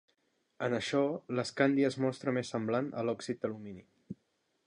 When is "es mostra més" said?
1.91-2.51